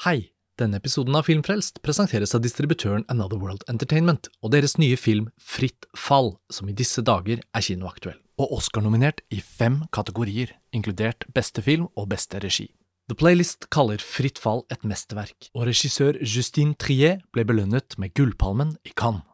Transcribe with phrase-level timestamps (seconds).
[0.00, 0.30] Hei!
[0.56, 5.84] Denne episoden av Filmfrelst presenteres av distributøren Another World Entertainment og deres nye film Fritt
[5.92, 11.90] fall, som i disse dager er kinoaktuell, og Oscar-nominert i fem kategorier, inkludert beste film
[12.00, 12.70] og beste regi.
[13.12, 18.78] The Playlist kaller Fritt fall et mesterverk, og regissør Justine Trier ble belønnet med Gullpalmen
[18.88, 19.28] i Cannes.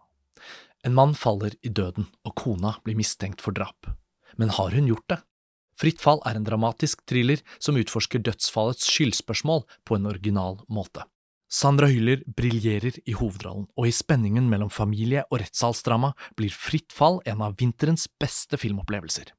[0.82, 3.86] En mann faller i døden, og kona blir mistenkt for drap.
[4.34, 5.22] Men har hun gjort det?
[5.76, 11.04] Fritt fall er en dramatisk thriller som utforsker dødsfallets skyldspørsmål på en original måte.
[11.46, 17.20] Sandra Hyller briljerer i hovedrollen, og i spenningen mellom familie og rettssalsdrama blir Fritt fall
[17.28, 19.30] en av vinterens beste filmopplevelser.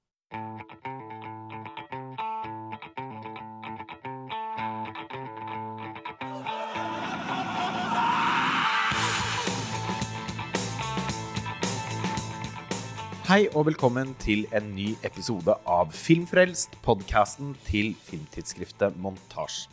[13.38, 19.68] Hei og velkommen til en ny episode av Filmfrelst, podkasten til filmtidsskriftet Montasj.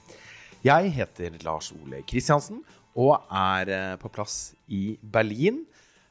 [0.66, 2.58] Jeg heter Lars Ole Kristiansen
[2.92, 5.62] og er eh, på plass i Berlin,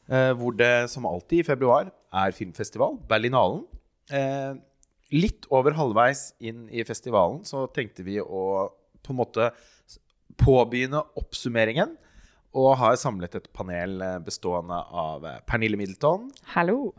[0.09, 3.61] eh, hvor det som alltid i februar er filmfestival, Berlinalen.
[4.09, 4.57] Eh,
[5.13, 8.71] litt over halvveis inn i festivalen så tenkte vi å
[9.05, 9.51] på en måte
[10.41, 11.99] påbegynne oppsummeringen.
[12.57, 16.31] Og har samlet et panel bestående av Pernille Middleton.
[16.57, 16.95] Hallo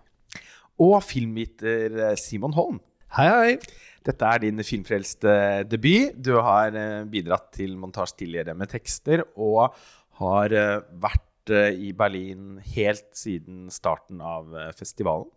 [0.80, 2.80] og filmviter Simon Holm.
[3.14, 3.82] Hei, hei!
[4.04, 5.34] Dette er din filmfrelste
[5.70, 6.12] debut.
[6.20, 9.72] Du har eh, bidratt til montasje tidligere med tekster, og
[10.20, 15.30] har eh, vært eh, i Berlin helt siden starten av festivalen.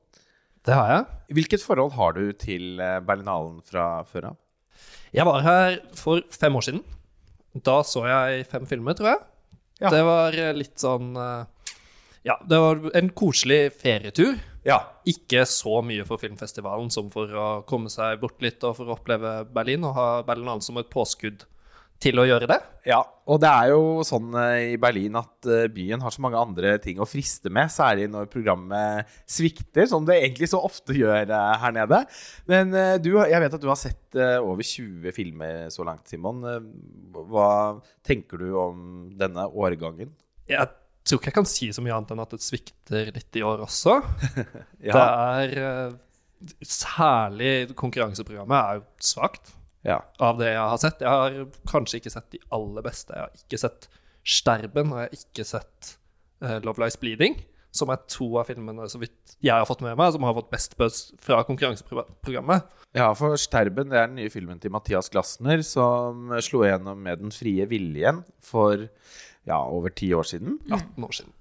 [0.68, 1.06] Det har jeg.
[1.38, 4.40] Hvilket forhold har du til Berlinalen fra før av?
[5.16, 6.84] Jeg var her for fem år siden.
[7.64, 9.24] Da så jeg fem filmer, tror jeg.
[9.80, 9.94] Ja.
[9.94, 11.14] Det var litt sånn
[12.26, 14.36] Ja, det var en koselig ferietur.
[14.68, 14.82] Ja.
[15.08, 18.98] Ikke så mye for filmfestivalen som for å komme seg bort litt og for å
[18.98, 21.48] oppleve Berlin, og ha Berlinalen som et påskudd
[22.04, 22.58] til å gjøre det.
[22.86, 26.40] Ja, og det er jo sånn eh, i Berlin at eh, byen har så mange
[26.40, 31.26] andre ting å friste med, særlig når programmet svikter, som det egentlig så ofte gjør
[31.26, 32.04] eh, her nede.
[32.50, 36.44] Men du, jeg vet at du har sett over 20 filmer så langt, Simon.
[37.32, 37.50] Hva
[38.06, 38.84] tenker du om
[39.18, 40.14] denne årgangen?
[40.48, 40.70] Jeg
[41.10, 43.64] tror ikke jeg kan si så mye annet enn at det svikter litt i år
[43.66, 44.00] også.
[44.88, 44.94] ja.
[44.94, 46.04] Det er uh,
[46.62, 49.56] Særlig konkurranseprogrammet er jo svakt
[49.88, 49.98] ja.
[50.22, 51.02] av det jeg har sett.
[51.02, 51.38] Jeg har
[51.70, 53.16] kanskje ikke sett de aller beste.
[53.16, 53.88] Jeg har ikke sett
[54.28, 55.94] Sterben, og jeg har ikke sett
[56.44, 57.40] uh, Love Lies Bleeding,
[57.74, 60.52] som er to av filmene så vidt jeg har fått med meg, som har fått
[60.52, 62.68] best buzz fra konkurranseprogrammet.
[62.98, 67.22] Ja, for Sterben det er den nye filmen til Mathias Glassner, som slo igjennom med
[67.24, 68.88] Den frie viljen for
[69.48, 70.60] ja, over ti år siden.
[70.70, 71.34] 18 år siden.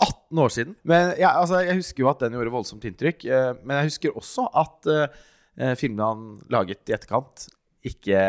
[0.00, 0.74] 18 år siden.
[0.88, 3.24] Men ja, altså, jeg husker jo at den gjorde voldsomt inntrykk.
[3.28, 7.48] Eh, men jeg husker også at uh, filmene han laget i etterkant,
[7.84, 8.20] ikke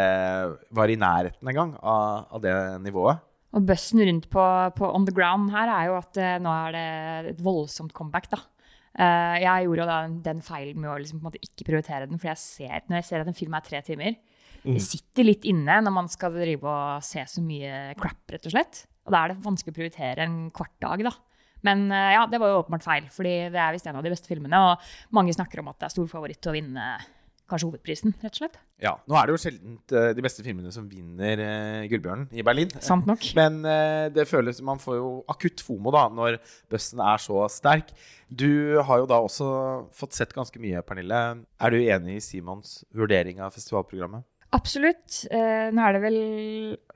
[0.71, 3.21] var i nærheten engang av, av det nivået.
[3.51, 4.43] Og bøssen rundt på,
[4.77, 8.29] på, On The Ground her er jo at uh, nå er det et voldsomt comeback,
[8.31, 8.43] da.
[8.91, 12.87] Uh, jeg gjorde da den feilen med å liksom, ikke prioritere den, for jeg ser,
[12.87, 14.17] når jeg ser at en film er tre timer,
[14.63, 14.73] mm.
[14.75, 18.55] det sitter litt inne når man skal drive og se så mye crap, rett og
[18.55, 18.85] slett.
[19.07, 21.15] Og da er det vanskelig å prioritere en kvart dag, da.
[21.67, 24.13] Men eh, ja, det var jo åpenbart feil, fordi det er visst en av de
[24.13, 24.61] beste filmene.
[24.67, 26.93] Og mange snakker om at det er stor favoritt til å vinne
[27.51, 28.57] kanskje hovedprisen, rett og slett.
[28.81, 32.45] Ja, nå er det jo sjelden uh, de beste filmene som vinner uh, Gullbjørnen i
[32.47, 32.71] Berlin.
[32.79, 33.25] Sant nok.
[33.39, 36.39] Men uh, det føles Man får jo akutt fomo da, når
[36.71, 37.91] bussen er så sterk.
[38.31, 39.49] Du har jo da også
[39.95, 41.21] fått sett ganske mye, Pernille.
[41.59, 44.25] Er du enig i Simons vurdering av festivalprogrammet?
[44.55, 45.21] Absolutt.
[45.31, 46.17] Eh, nå er det vel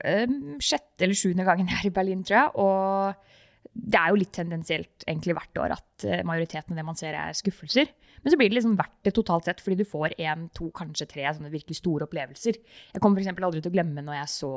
[0.04, 0.26] eh,
[0.60, 2.50] sjette eller sjuende gangen jeg er i Berlin, tror jeg.
[2.60, 6.98] Og det er jo litt tendensielt egentlig hvert år at eh, majoriteten av det man
[6.98, 7.88] ser, er skuffelser.
[8.20, 11.06] Men så blir det liksom verdt det totalt sett, fordi du får én, to, kanskje
[11.08, 12.58] tre sånne virkelig store opplevelser.
[12.92, 13.32] Jeg kommer f.eks.
[13.32, 14.50] aldri til å glemme når jeg så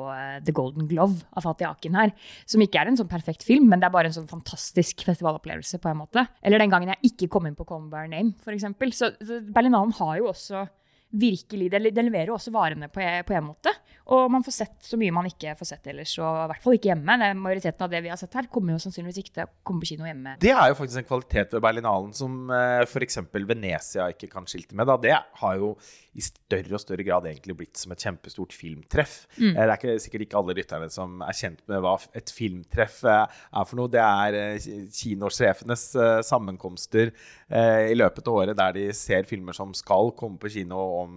[0.47, 2.11] The Golden Glove av Fatih Akin her.
[2.49, 5.79] Som ikke er en sånn perfekt film, men det er bare en sånn fantastisk festivalopplevelse.
[5.79, 6.25] på en måte.
[6.43, 8.67] Eller den gangen jeg ikke kom inn på By Name, f.eks.
[8.97, 10.65] Så, så Berlinalen har jo også
[11.09, 13.73] virkelig Det, leverer jo også varene på, på, en måte.
[14.13, 16.77] Og man får sett så mye man ikke får sett ellers, og i hvert fall
[16.77, 17.17] ikke hjemme.
[17.21, 19.83] Det, majoriteten av det vi har sett her, kommer jo sannsynligvis ikke til å komme
[19.83, 20.35] på kino hjemme.
[20.41, 23.21] Det er jo faktisk en kvalitet ved Berlinalen som eh, f.eks.
[23.33, 24.89] Venezia ikke kan skilte med.
[24.89, 24.97] Da.
[25.01, 25.73] Det har jo
[26.19, 29.21] i større og større grad egentlig blitt som et kjempestort filmtreff.
[29.37, 29.53] Mm.
[29.53, 32.99] Eh, det er ikke, sikkert ikke alle lytterne som er kjent med hva et filmtreff
[33.07, 33.91] eh, er for noe.
[33.93, 34.59] Det er
[34.99, 35.85] kinosjefenes
[36.27, 37.13] sammenkomster
[37.49, 41.15] i løpet av året der de ser filmer som skal komme på kino om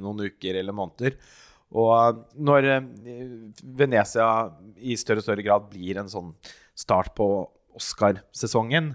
[0.00, 1.18] noen uker eller måneder.
[1.74, 2.86] Og når eh,
[3.78, 4.28] Venezia
[4.76, 6.32] i større og større grad blir en sånn
[6.78, 7.28] start på
[7.76, 8.94] Oscarsesongen,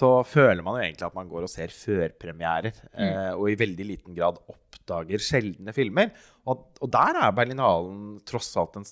[0.00, 3.02] så føler man jo egentlig at man går og ser førpremierer, mm.
[3.04, 6.14] eh, og i veldig liten grad oppdager sjeldne filmer.
[6.48, 8.88] Og, og der er Berlinalen tross alt en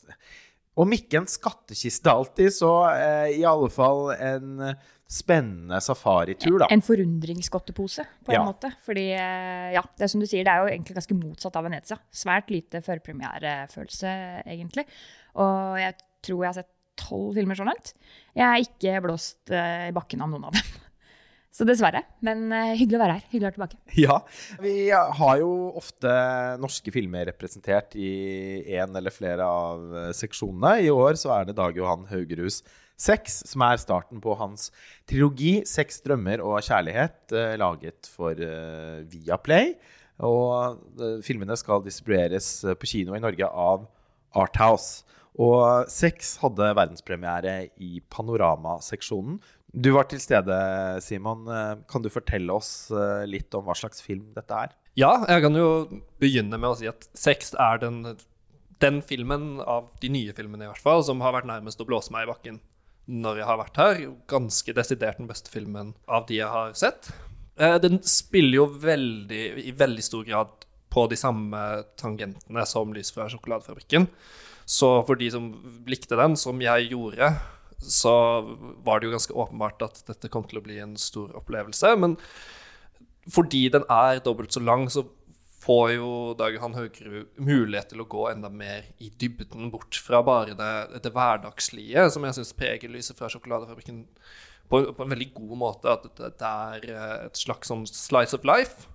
[0.79, 4.71] Om ikke en skattkiste alltid, så eh, i alle fall en
[5.09, 6.69] spennende safaritur, da.
[6.71, 8.45] En forundringsgodtepose, på en Ja.
[8.45, 8.75] måte.
[8.85, 11.65] Fordi, eh, ja, det er som du sier, det er jo egentlig ganske motsatt av
[11.65, 11.99] Venezia.
[12.13, 14.85] Svært lite førpremierefølelse, egentlig.
[15.35, 17.95] Og jeg tror jeg har sett tolv filmer så langt.
[18.37, 20.63] Jeg er ikke blåst eh, i bakken av noen av dem.
[21.55, 22.05] Så dessverre.
[22.25, 23.25] Men eh, hyggelig å være her.
[23.33, 23.79] Hyggelig å være tilbake.
[24.05, 24.19] Ja.
[24.63, 26.13] Vi har jo ofte
[26.63, 28.11] norske filmer representert i
[28.79, 30.77] en eller flere av eh, seksjonene.
[30.87, 32.63] I år så er det Dag Johan Haugerhus
[32.99, 34.73] 6, som er starten på hans
[35.09, 38.35] trilogi 'Seks drømmer og kjærlighet', eh, laget for
[39.09, 39.77] Viaplay.
[40.27, 43.85] Og filmene skal distribueres på kino i Norge av
[44.35, 45.05] Arthouse.
[45.39, 49.39] Og Sex hadde verdenspremiere i Panoramaseksjonen.
[49.73, 50.57] Du var til stede,
[51.05, 51.45] Simon.
[51.53, 54.73] Eh, Kan du fortelle oss eh, litt om hva slags film dette er?
[54.99, 55.67] Ja, jeg kan jo
[56.19, 58.01] begynne med å si at Sex er den,
[58.83, 62.11] den filmen av de nye filmene i hvert fall, som har vært nærmest å blåse
[62.15, 62.59] meg i bakken
[63.09, 64.01] når jeg har vært her.
[64.29, 67.13] Ganske desidert den beste filmen av de jeg har sett.
[67.61, 71.61] Eh, Den spiller jo veldig, i veldig stor grad på de samme
[72.01, 74.09] tangentene som Lys fra sjokoladefabrikken.
[74.69, 75.47] Så for de som
[75.89, 77.31] likte den, som jeg gjorde,
[77.79, 78.15] så
[78.85, 81.95] var det jo ganske åpenbart at dette kom til å bli en stor opplevelse.
[82.01, 82.17] Men
[83.31, 85.05] fordi den er dobbelt så lang, så
[85.63, 90.23] får jo Dag Johan Haugerud mulighet til å gå enda mer i dybden, bort fra
[90.25, 94.05] bare det, det hverdagslige, som jeg syns preger Lyset fra sjokoladefabrikken
[94.69, 95.93] på, på en veldig god måte.
[95.93, 98.89] At det, det er eh, et slags sånn slice of life.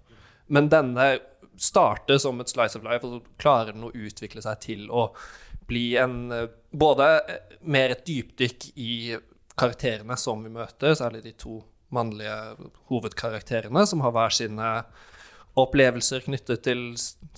[0.53, 1.15] Men denne
[1.61, 5.09] starter som et slice of life, og så klarer den å utvikle seg til å
[5.67, 8.93] bli en eh, Både eh, mer et dypdykk i
[9.59, 11.59] karakterene som vi møter, særlig de to
[11.93, 12.33] mannlige
[12.89, 14.69] hovedkarakterene, som har hver sine
[15.61, 16.81] opplevelser knyttet til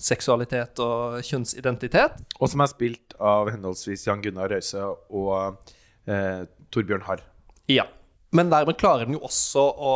[0.00, 2.16] seksualitet og kjønnsidentitet.
[2.40, 5.60] Og som er spilt av henholdsvis Jan Gunnar Røise og
[6.08, 7.24] eh, Torbjørn Harr.
[7.68, 7.84] Ja.
[8.32, 9.94] Men dermed klarer den jo også å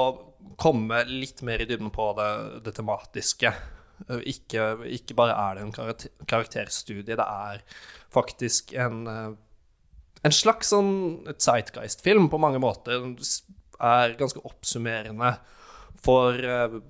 [0.60, 2.30] komme litt mer i dybden på det,
[2.66, 3.52] det tematiske.
[4.08, 7.62] Eh, Ikke, ikke bare er det en karakter, karakterstudie, det er
[8.12, 9.32] faktisk en, eh,
[10.24, 13.00] en slags sånn Zeitgeist-film på mange måter.
[13.00, 13.16] Den
[13.80, 15.36] er ganske oppsummerende
[16.00, 16.80] for eh,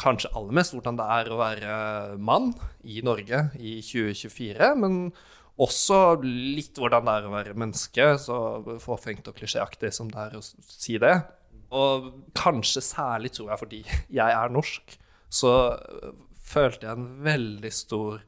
[0.00, 1.76] kanskje aller mest hvordan det er å være
[2.18, 2.52] mann
[2.82, 5.12] i Norge i 2024, men
[5.62, 8.38] også litt hvordan det er å være menneske, så
[8.82, 11.14] fåfengt og klisjéaktig som det er å si det.
[11.74, 13.80] Og kanskje særlig, tror jeg, fordi
[14.18, 14.96] jeg er norsk,
[15.30, 15.52] så
[16.44, 18.22] følte jeg en veldig stor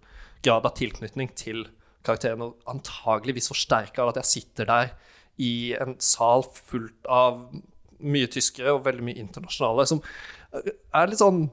[0.44, 1.66] grad av tilknytning til
[2.06, 4.92] karakteren, og antageligvis forsterka av at jeg sitter der
[5.42, 7.42] i en sal fullt av
[8.00, 10.02] mye tyskere og veldig mye internasjonale, som
[10.56, 11.46] er litt sånn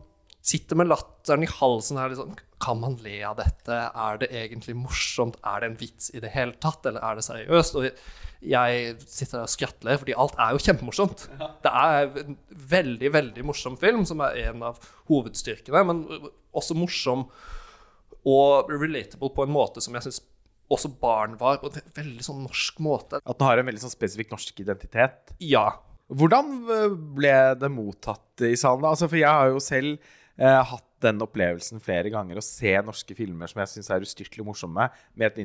[0.44, 2.33] Sitter med latteren i halsen her, litt sånn
[2.63, 3.77] Kan man le av dette?
[3.92, 5.39] Er det egentlig morsomt?
[5.44, 7.80] Er det en vits i det hele tatt, eller er det seriøst?
[7.80, 7.89] Og
[8.44, 11.25] jeg sitter der og skratler, fordi alt er jo kjempemorsomt.
[11.63, 12.38] Det er en
[12.74, 14.80] veldig, veldig morsom film, som er en av
[15.12, 16.06] hovedstyrkene, men
[16.56, 17.27] også morsom
[18.24, 20.21] og relatable på en måte som jeg syns
[20.71, 23.19] også barn var, på en veldig sånn norsk måte.
[23.19, 25.36] At den har en veldig sånn spesifikk norsk identitet.
[25.44, 25.68] Ja.
[26.13, 28.83] Hvordan eh, ble det mottatt i salen?
[28.83, 28.94] da?
[28.94, 29.98] Altså, for jeg har jo selv
[30.39, 34.46] eh, hatt den opplevelsen flere ganger å se norske filmer som jeg syns er ustyrtelig
[34.48, 34.90] morsomme,
[35.20, 35.42] med et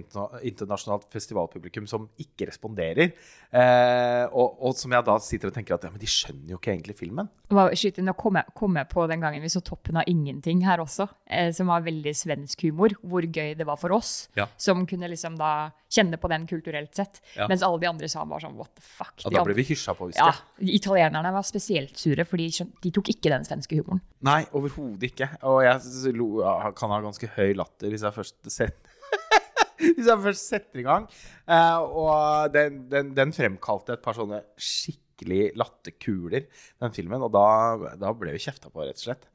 [0.53, 3.13] internasjonalt festivalpublikum som ikke responderer.
[3.51, 6.59] Eh, og, og som jeg da sitter og tenker at ja, men de skjønner jo
[6.61, 7.31] ikke egentlig filmen.
[7.49, 10.62] Skyt inn, Nå kom jeg, kom jeg på den gangen vi så Toppen av ingenting
[10.67, 12.95] her også, eh, som var veldig svensk humor.
[13.03, 14.47] Hvor gøy det var for oss, Ja.
[14.57, 17.23] som kunne liksom da kjenne på den kulturelt sett.
[17.37, 17.47] Ja.
[17.49, 19.15] Mens alle de andre sa var sånn what the fuck.
[19.25, 20.35] Og da ble vi hysja på, husker ja.
[20.61, 22.49] Italienerne var spesielt sure, for de,
[22.85, 24.03] de tok ikke den svenske humoren.
[24.29, 25.31] Nei, overhodet ikke.
[25.49, 26.28] Og jeg lo,
[26.76, 28.97] kan ha ganske høy latter hvis jeg først setter
[29.78, 31.05] Hvis jeg først setter i gang.
[31.47, 36.49] Eh, og den, den, den fremkalte et par sånne skikkelig latterkuler,
[36.83, 37.23] den filmen.
[37.23, 39.28] Og da, da ble vi kjefta på, rett og slett.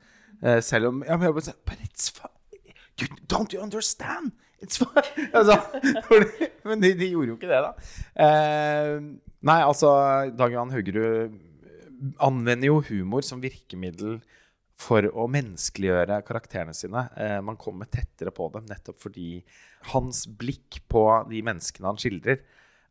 [0.44, 2.76] Eh, selv om ja, men jeg bare But it's fine.
[3.00, 4.36] You, don't you understand?
[4.60, 4.84] It's.
[5.34, 5.58] Altså,
[6.68, 7.72] men de, de gjorde jo ikke det, da.
[8.28, 9.00] Eh,
[9.48, 9.96] nei, altså,
[10.38, 11.40] Dag Johan Haugerud
[12.20, 14.20] anvender jo humor som virkemiddel
[14.80, 17.06] for å menneskeliggjøre karakterene sine.
[17.18, 19.38] Eh, man kommer tettere på dem nettopp fordi
[19.94, 22.42] hans blikk på de menneskene han skildrer,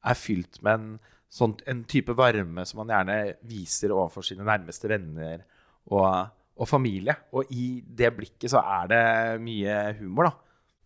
[0.03, 0.87] er fylt med en,
[1.33, 5.45] sånn, en type varme som han gjerne viser overfor sine nærmeste venner
[5.91, 7.17] og, og familie.
[7.35, 9.05] Og i det blikket så er det
[9.45, 10.35] mye humor, da.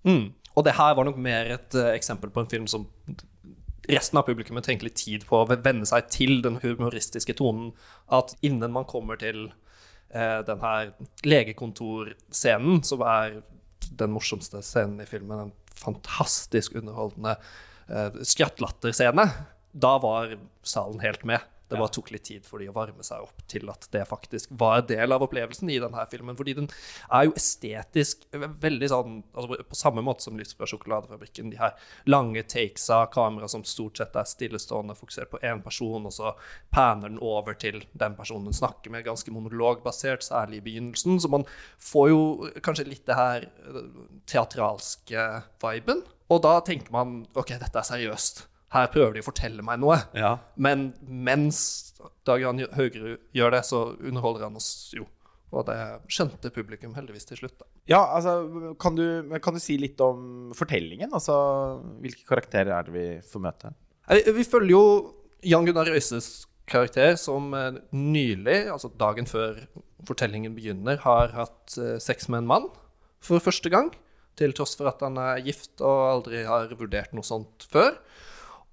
[0.07, 0.27] Mm.
[0.57, 2.87] Og det her var nok mer et uh, eksempel på en film som
[3.91, 7.73] resten av publikummet trengte litt tid på å venne seg til den humoristiske tonen.
[8.13, 9.51] At innen man kommer til
[10.15, 10.93] eh, den her
[11.27, 13.41] legekontorscenen, som er
[13.97, 17.37] den morsomste scenen i filmen, en fantastisk underholdende
[17.89, 19.29] eh, skrattlatterscene,
[19.77, 20.37] da var
[20.67, 21.45] salen helt med.
[21.69, 24.53] Det bare tok litt tid for de å varme seg opp til at det faktisk
[24.59, 26.37] var en del av opplevelsen i denne filmen.
[26.39, 26.69] Fordi den
[27.11, 31.51] er jo estetisk veldig sånn altså På samme måte som Lyst fra sjokoladefabrikken.
[31.51, 31.75] De her
[32.07, 36.35] lange takes av kamera som stort sett er stillestående, fokusert på én person, og så
[36.75, 41.19] panner den over til den personen den snakker med, ganske monologbasert, særlig i begynnelsen.
[41.23, 41.47] Så man
[41.83, 42.21] får jo
[42.63, 43.81] kanskje litt det her eh,
[44.29, 45.31] teatralske
[45.65, 46.05] viben.
[46.31, 48.47] Og da tenker man OK, dette er seriøst.
[48.77, 49.99] Her prøver de å fortelle meg noe.
[50.17, 50.37] Ja.
[50.61, 51.59] Men mens
[52.27, 55.07] Dag Jan Haugerud gjør det, så underholder han oss jo.
[55.55, 55.77] Og det
[56.13, 57.57] skjønte publikum heldigvis til slutt.
[57.61, 57.69] da.
[57.89, 59.07] Ja, altså, kan du,
[59.43, 61.15] kan du si litt om fortellingen?
[61.15, 61.37] Altså,
[62.03, 63.73] hvilke karakterer er det vi får møte?
[64.11, 64.85] Vi, vi følger jo
[65.47, 69.61] Jan Gunnar Røises karakter, som eh, nylig, altså dagen før
[70.07, 72.67] fortellingen begynner, har hatt eh, sex med en mann
[73.25, 73.93] for første gang.
[74.37, 77.95] Til tross for at han er gift og aldri har vurdert noe sånt før.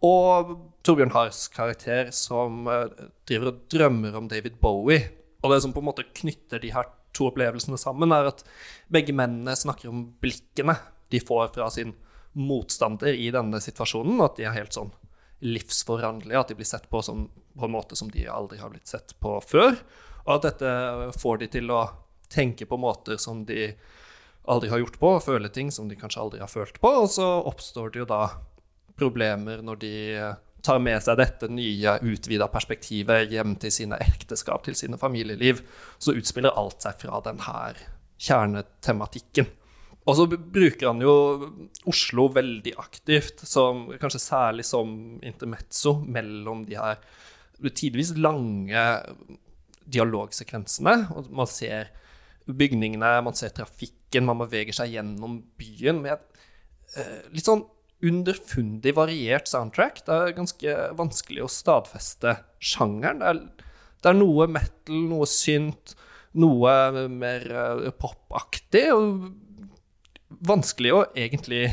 [0.03, 2.89] Og Torbjørn Hars karakter som uh,
[3.27, 5.05] driver og drømmer om David Bowie.
[5.43, 8.43] Og det som på en måte knytter de her to opplevelsene sammen, er at
[8.91, 10.75] begge mennene snakker om blikkene
[11.13, 11.93] de får fra sin
[12.33, 14.91] motstander i denne situasjonen, at de er helt sånn
[15.43, 18.89] livsforanderlige, at de blir sett på som, på en måte som de aldri har blitt
[18.89, 19.75] sett på før.
[20.23, 20.71] Og at dette
[21.19, 21.83] får de til å
[22.33, 23.73] tenke på måter som de
[24.49, 26.89] aldri har gjort på, føle ting som de kanskje aldri har følt på.
[27.03, 28.23] Og så oppstår det jo da
[28.99, 34.63] problemer når de eh, tar med seg dette nye, utvida perspektivet hjem til sine ekteskap,
[34.65, 35.59] til sine familieliv,
[35.99, 37.65] så utspiller alt seg fra denne
[38.23, 39.49] kjernetematikken.
[40.03, 41.13] Og så bruker han jo
[41.87, 44.89] Oslo veldig aktivt, som, kanskje særlig som
[45.23, 46.99] intermezzo mellom de her
[47.63, 48.83] tidvis lange
[49.87, 50.95] dialogsekvensene.
[51.15, 51.91] og Man ser
[52.47, 56.19] bygningene, man ser trafikken, man beveger seg gjennom byen med
[56.99, 57.63] eh, litt sånn
[58.03, 60.03] underfundig variert soundtrack.
[60.07, 63.21] Det er ganske vanskelig å stadfeste sjangeren.
[63.21, 63.69] Det er,
[64.03, 65.95] det er noe metal, noe synt,
[66.39, 68.85] noe mer uh, popaktig.
[68.93, 69.31] Og
[70.43, 71.67] vanskelig å egentlig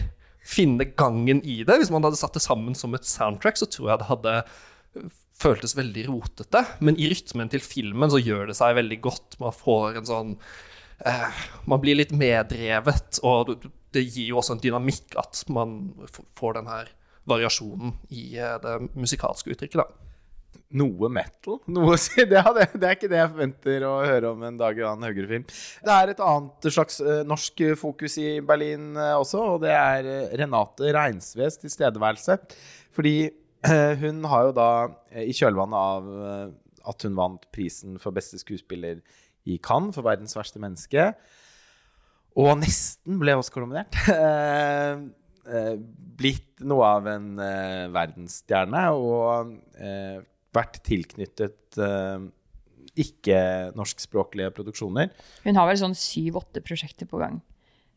[0.46, 1.78] finne gangen i det.
[1.80, 4.36] Hvis man hadde satt det sammen som et soundtrack, så tror jeg det hadde
[5.40, 6.64] føltes veldig rotete.
[6.84, 9.38] Men i rytmen til filmen så gjør det seg veldig godt.
[9.42, 10.32] Man får en sånn
[11.06, 13.54] eh, Man blir litt meddrevet, og
[13.94, 15.80] det gir jo også en dynamikk at man
[16.38, 16.92] får den her
[17.30, 20.06] variasjonen i eh, det musikalske uttrykket, da.
[20.80, 21.58] Noe metal?
[21.70, 25.46] Noe, det, det, er ikke det jeg forventer å høre om en Dag Johan Haugre-film.
[25.82, 30.10] Det er et annet slags uh, norsk fokus i Berlin uh, også, og det er
[30.38, 32.38] Renate Reinsves tilstedeværelse.
[32.94, 33.16] Fordi
[34.00, 34.68] hun har jo da,
[35.20, 36.06] i kjølvannet av
[36.88, 39.02] at hun vant prisen for beste skuespiller
[39.44, 41.10] i Cannes for 'Verdens verste menneske',
[42.38, 43.96] og nesten ble Oscar-nominert.
[45.50, 45.76] Eh, eh,
[46.20, 49.54] blitt noe av en eh, verdensstjerne og
[50.54, 51.78] vært tilknyttet
[53.00, 55.08] ikke-norskspråklige produksjoner.
[55.46, 57.40] Hun har vel sånn syv-åtte prosjekter på gang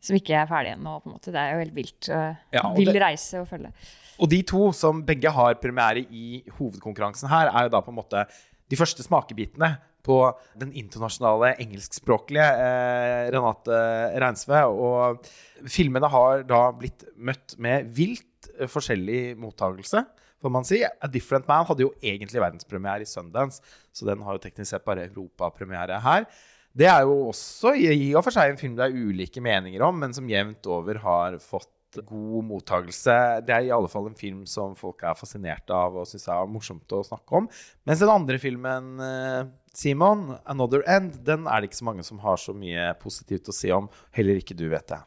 [0.04, 0.96] som ikke er ferdige ennå.
[1.02, 1.32] på en måte.
[1.34, 2.08] Det er jo helt vilt.
[2.08, 3.70] Ja, Vill reise og følge.
[4.18, 7.98] Og de to som begge har premiere i hovedkonkurransen her, er jo da på en
[8.00, 8.24] måte
[8.70, 9.74] de første smakebitene
[10.04, 10.18] på
[10.60, 13.80] den internasjonale engelskspråklige eh, Renate
[14.20, 14.64] Reinsve.
[14.68, 15.24] Og
[15.70, 20.04] filmene har da blitt møtt med vilt forskjellig mottagelse.
[20.44, 20.82] Får man si.
[20.84, 23.62] A Different Man hadde jo egentlig verdenspremiere i Sundance,
[23.96, 26.26] så den har jo teknisk sett bare europapremiere her.
[26.74, 29.96] Det er jo også i og for seg en film det er ulike meninger om,
[30.02, 31.70] men som jevnt over har fått
[32.02, 33.16] god mottagelse.
[33.46, 36.50] Det er i alle fall en film som folk er fascinerte av og syns er
[36.50, 37.48] morsomt å snakke om.
[37.86, 42.18] Mens den andre filmen, eh, Simon, 'Another End', den er det ikke så mange som
[42.18, 43.88] har så mye positivt å si om.
[44.12, 45.02] Heller ikke du, vet jeg.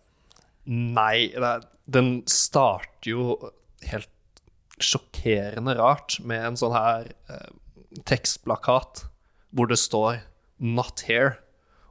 [0.68, 1.32] Nei,
[1.88, 3.52] den starter jo
[3.88, 4.12] helt
[4.84, 7.50] sjokkerende rart med en sånn her eh,
[8.06, 9.06] tekstplakat
[9.56, 10.22] hvor det står
[10.60, 11.38] 'Not Here',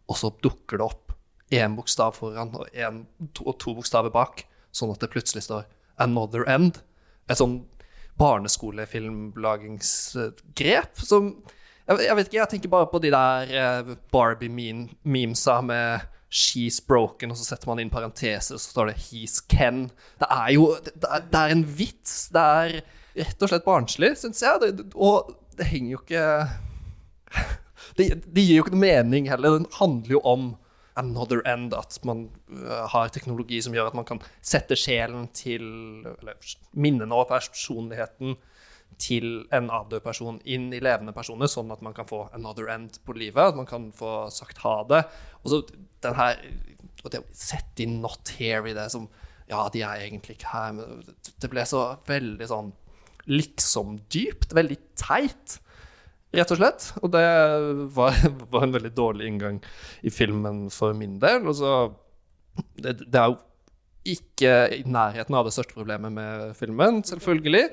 [0.09, 1.07] og så dukker det opp
[1.55, 4.45] én bokstav foran og, en, to, og to bokstaver bak
[4.76, 5.62] sånn at det plutselig står
[5.99, 6.76] 'Another End'.
[7.30, 7.64] Et sånn
[8.21, 11.23] barneskolefilmlagingsgrep som
[11.87, 17.30] jeg, jeg, vet ikke, jeg tenker bare på de der uh, Barbie-memesa med 'She's broken',
[17.30, 19.90] og så setter man inn parenteser, og så står det 'He's Ken'.
[20.18, 20.92] Det er jo Det,
[21.33, 22.28] det er en vits.
[22.28, 22.83] Det er
[23.16, 24.61] rett og slett barnslig, syns jeg.
[24.61, 26.49] Det, og det henger jo ikke
[27.97, 28.04] det,
[28.35, 29.59] det, gir jo ikke noe mening heller.
[29.59, 30.56] Den handler jo om
[30.97, 35.65] another end, at man uh, har teknologi som gjør at man kan sette sjelen til
[36.17, 38.37] Eller minnene og personligheten
[39.03, 42.97] til en avdød person inn i levende personer, sånn at man kan få another end
[43.05, 43.50] på livet.
[43.50, 45.03] At man kan få sagt ha det.
[45.43, 45.61] Og så
[46.07, 46.41] den her
[47.05, 49.09] og det å sette inn 'not here' i det som
[49.49, 51.05] Ja, de er egentlig ikke her, men
[51.38, 52.73] det ble så veldig sånn
[53.31, 54.55] liksom dypt.
[54.59, 55.61] Veldig teit,
[56.37, 56.88] rett og slett.
[57.02, 57.26] Og det
[57.97, 58.16] var,
[58.52, 59.61] var en veldig dårlig inngang
[60.07, 61.47] i filmen for min del.
[61.49, 61.76] Og så
[62.81, 63.38] det, det er jo
[64.07, 67.64] ikke i nærheten av det største problemet med filmen, selvfølgelig.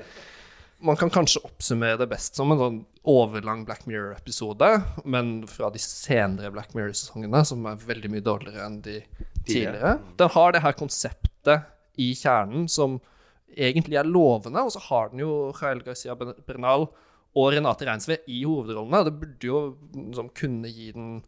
[0.84, 4.70] Man kan kanskje oppsummere det best som en sånn overlang Black Mirror-episode,
[5.06, 8.98] men fra de senere Black Mirror-sesongene, som er veldig mye dårligere enn de
[9.46, 9.98] tidligere.
[10.18, 12.98] Den har det her konseptet i kjernen som
[13.54, 16.88] egentlig er lovende, og så har den jo Jael Garcia Bernal
[17.34, 19.04] og Renate Reinsve i hovedrollene.
[19.08, 19.60] Det burde jo
[19.96, 21.20] liksom, kunne gi den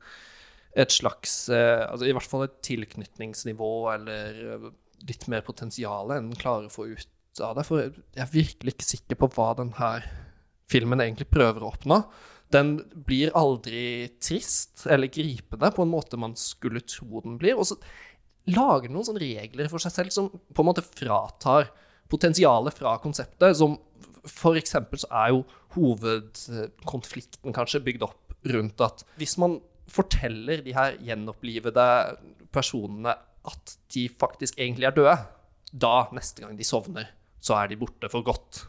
[0.76, 4.66] et slags eh, altså I hvert fall et tilknytningsnivå eller eh,
[5.08, 7.64] litt mer potensial enn den klarer å få ut av det.
[7.68, 9.92] For jeg er virkelig ikke sikker på hva denne
[10.70, 12.00] filmen egentlig prøver å oppnå.
[12.52, 12.76] Den
[13.08, 17.58] blir aldri trist eller gripende på en måte man skulle tro den blir.
[17.58, 17.78] Og så
[18.52, 21.70] lager den noen sånne regler for seg selv som på en måte fratar
[22.12, 23.56] potensialet fra konseptet.
[23.58, 23.78] Som
[24.30, 25.42] for eksempel så er jo
[25.76, 29.58] hovedkonflikten kanskje bygd opp rundt at hvis man
[29.90, 31.86] forteller de her gjenopplivede
[32.54, 33.14] personene
[33.46, 35.16] at de faktisk egentlig er døde,
[35.70, 37.10] da, neste gang de sovner,
[37.42, 38.64] så er de borte for godt.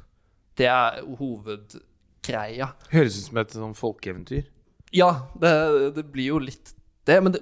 [0.57, 2.71] Det er hovedgreia.
[2.91, 4.45] Høres ut som et sånn folkeeventyr.
[4.95, 5.09] Ja,
[5.39, 5.53] det,
[5.97, 6.73] det blir jo litt
[7.07, 7.17] det.
[7.23, 7.41] Men det,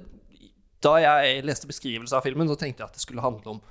[0.84, 3.62] da jeg leste beskrivelsen av filmen, så tenkte jeg at det skulle handle om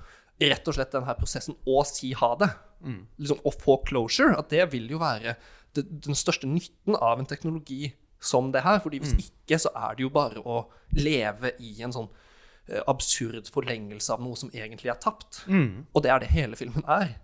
[0.43, 2.51] rett og slett denne prosessen å si ha det.
[2.85, 3.03] Mm.
[3.21, 4.37] Liksom Å få closure.
[4.39, 5.37] At det vil jo være
[5.75, 8.81] det, den største nytten av en teknologi som det her.
[8.81, 9.25] fordi hvis mm.
[9.25, 10.65] ikke, så er det jo bare å
[10.97, 15.45] leve i en sånn uh, absurd forlengelse av noe som egentlig er tapt.
[15.47, 15.87] Mm.
[15.93, 17.17] Og det er det hele filmen er.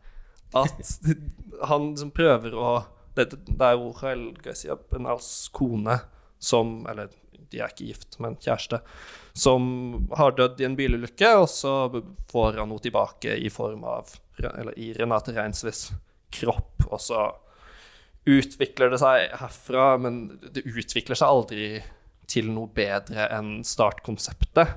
[0.56, 0.80] At
[1.70, 2.70] han liksom prøver å
[3.14, 5.96] Det, det er jo Rael Garcia Benals kone
[6.42, 7.10] som Eller
[7.50, 8.78] de er ikke gift, men kjæreste.
[9.36, 9.64] Som
[10.16, 11.72] har dødd i en bilulykke, og så
[12.30, 14.12] får han noe tilbake i form av
[14.48, 15.90] Eller i Renate Reinsves
[16.32, 16.86] kropp.
[16.88, 17.26] Og så
[18.28, 20.22] utvikler det seg herfra, men
[20.54, 21.68] det utvikler seg aldri
[22.30, 24.74] til noe bedre enn startkonseptet.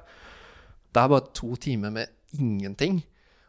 [0.93, 3.01] Det er bare to timer med ingenting.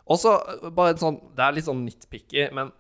[0.05, 0.35] Og så
[0.77, 2.73] bare en sånn Det er litt sånn nitpicky, men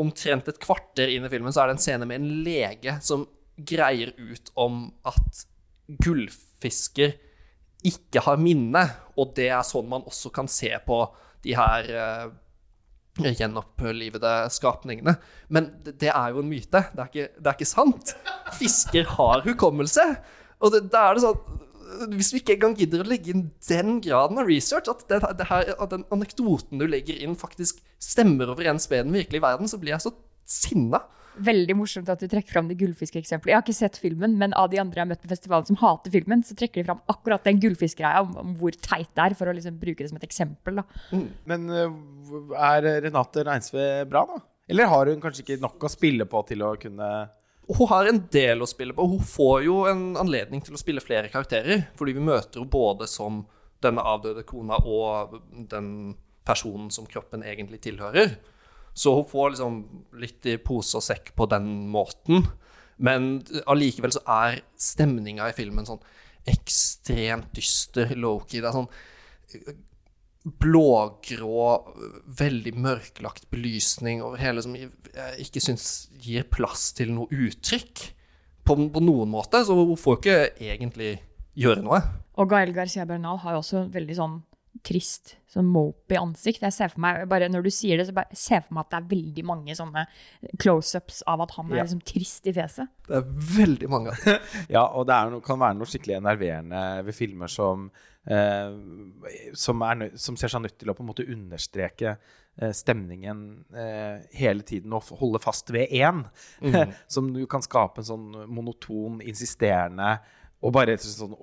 [0.00, 3.26] omtrent et kvarter inn i filmen så er det en scene med en lege som
[3.58, 5.42] greier ut om at
[6.00, 7.18] gullfisker
[7.84, 8.84] ikke har minne,
[9.18, 11.02] og det er sånn man også kan se på
[11.42, 12.30] de her uh,
[13.20, 15.16] gjenopplivede skapningene.
[15.52, 16.84] Men det er jo en myte.
[16.92, 18.14] Det er ikke, det er ikke sant.
[18.56, 20.06] Fisker har hukommelse.
[20.62, 24.40] Og da er det sånn Hvis vi ikke engang gidder å legge inn den graden
[24.40, 28.88] av research, at, det, det her, at den anekdoten du legger inn, faktisk stemmer overens
[28.88, 30.14] med den virkelige verden, så blir jeg så
[30.48, 31.02] sinna.
[31.40, 33.52] Veldig morsomt at du trekker fram det gullfiskeeksempelet.
[33.52, 35.78] Jeg har ikke sett filmen, men av de andre jeg har møtt på festivalen som
[35.80, 39.36] hater filmen, så trekker de fram akkurat den gullfiskgreia om, om, hvor teit det er,
[39.38, 40.82] for å liksom bruke det som et eksempel.
[41.12, 41.28] Mm.
[41.48, 44.42] Men uh, er Renate Reinsve bra, da?
[44.72, 47.08] Eller har hun kanskje ikke nok å spille på til å kunne
[47.72, 49.06] Hun har en del å spille på.
[49.08, 51.88] Hun får jo en anledning til å spille flere karakterer.
[51.98, 53.42] Fordi vi møter henne både som
[53.82, 55.38] denne avdøde kona og
[55.70, 55.88] den
[56.46, 58.36] personen som kroppen egentlig tilhører.
[58.94, 59.78] Så hun får liksom
[60.20, 62.44] litt i pose og sekk på den måten.
[63.02, 66.02] Men allikevel så er stemninga i filmen sånn
[66.48, 68.60] ekstremt dyster, low-key.
[68.60, 68.90] Det er sånn
[69.56, 69.74] eh,
[70.42, 71.66] blågrå,
[72.38, 74.90] veldig mørklagt belysning over hele som jeg
[75.44, 75.86] ikke syns
[76.22, 78.08] gir plass til noe uttrykk
[78.66, 79.62] på, på, noen måte.
[79.64, 81.12] Så hun får ikke egentlig
[81.58, 82.02] gjøre noe.
[82.40, 84.40] Og Gael Garcia Bernal har jo også veldig sånn
[84.86, 86.64] trist, sånn mopey ansikt.
[86.64, 88.86] Jeg ser for meg, bare Når du sier det, så bare ser jeg for meg
[88.86, 90.04] at det er veldig mange sånne
[90.62, 92.90] close-ups av at han er liksom trist i fjeset.
[93.06, 94.16] Det er veldig mange.
[94.74, 97.88] ja, og det no, kan være noe skikkelig enerverende ved filmer som,
[98.26, 98.74] eh,
[99.64, 104.28] som, er, som, ser seg nødt til å på en måte understreke eh, stemningen eh,
[104.40, 106.24] hele tiden og holde fast ved én.
[106.64, 106.96] Mm.
[107.14, 110.16] som du kan skape en sånn monoton, insisterende
[110.62, 111.34] og bare en sånn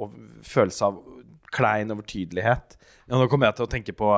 [0.48, 1.00] følelse av
[1.54, 2.79] klein overtydelighet.
[3.10, 4.12] Ja, nå kommer jeg til å tenke på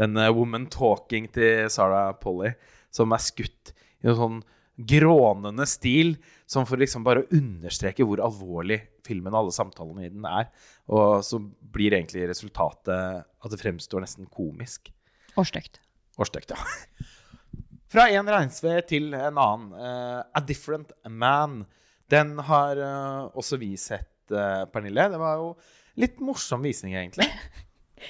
[0.00, 2.54] den uh, Woman Talking til Sarah Polly,
[2.94, 4.38] som er skutt i en sånn
[4.78, 6.14] grånende stil,
[6.48, 10.48] som for liksom bare å understreke hvor alvorlig filmen og alle samtalene i den er.
[10.88, 14.92] Og så blir egentlig resultatet at det fremstår nesten komisk.
[15.36, 15.82] Og stygt.
[16.16, 17.04] Og stygt, ja.
[17.92, 19.70] Fra en regnsved til en annen.
[19.76, 21.62] Uh, A Different Man.
[22.08, 25.10] Den har uh, også vi sett uh, Pernille.
[25.12, 25.54] Det var jo
[26.00, 27.28] litt morsom visning, egentlig.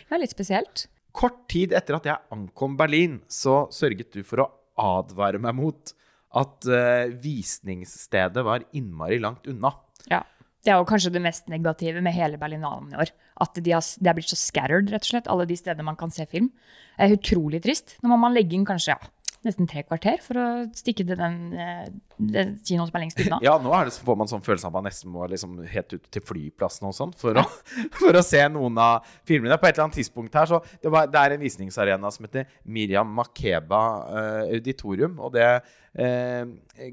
[0.09, 0.87] ja, litt spesielt.
[1.16, 5.94] Kort tid etter at jeg ankom Berlin, så sørget du for å advare meg mot
[6.38, 9.72] at uh, visningsstedet var innmari langt unna.
[10.11, 10.24] Ja.
[10.66, 13.12] Det er jo kanskje det mest negative med hele Berlinalen i år.
[13.40, 15.31] At de, har, de har blitt så scattered, rett og slett.
[15.31, 16.51] Alle de stedene man kan se film.
[16.98, 17.94] Det er utrolig trist.
[18.03, 19.12] Nå må man legge inn kanskje ja,
[19.49, 23.41] nesten tre kvarter for å stikke til den, eh, den kinoen som er lengst unna.
[23.47, 26.09] Ja, nå det, får man sånn følelse av at man nesten må liksom helt ut
[26.15, 27.41] til flyplassen og sånn for,
[28.01, 29.59] for å se noen av filmene.
[29.59, 32.49] På et eller annet tidspunkt her, så Det, var, det er en visningsarena som heter
[32.65, 36.45] Miriam Makeba eh, Auditorium, og det eh,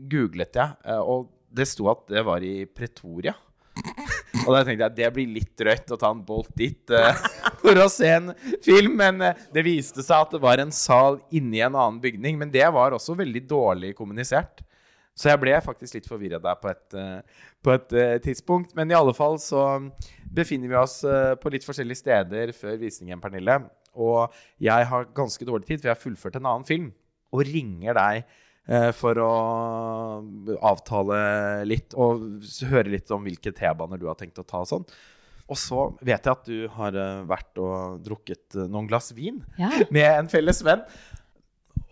[0.10, 3.36] googlet jeg, eh, og det sto at det var i Pretoria.
[4.44, 7.12] Og da tenkte jeg at det blir litt drøyt å ta en bolt dit uh,
[7.64, 8.32] for å se en
[8.66, 8.98] film.
[9.00, 12.40] Men eh, det viste seg at det var en sal inni en annen bygning.
[12.42, 14.64] Men det var også veldig dårlig kommunisert.
[15.16, 18.76] Så jeg ble faktisk litt forvirra der på et, uh, på et tidspunkt.
[18.78, 19.64] Men i alle fall så
[20.36, 21.00] befinner vi oss
[21.40, 23.62] på litt forskjellige steder før visningen, Pernille.
[23.96, 26.90] Og jeg har ganske dårlig tid, for jeg har fullført en annen film.
[27.32, 28.42] Og ringer deg
[28.98, 29.32] for å
[30.66, 31.18] avtale
[31.70, 32.24] litt og
[32.72, 34.88] høre litt om hvilke T-baner du har tenkt å ta og sånn.
[35.46, 39.44] Og så vet jeg at du har eh, vært og drukket eh, noen glass vin
[39.62, 39.70] Ja.
[39.94, 40.82] med en felles venn.